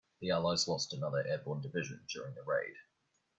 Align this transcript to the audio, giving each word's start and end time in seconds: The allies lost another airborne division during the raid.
The 0.19 0.31
allies 0.31 0.67
lost 0.67 0.93
another 0.93 1.23
airborne 1.27 1.61
division 1.61 2.03
during 2.11 2.33
the 2.33 2.41
raid. 2.41 2.73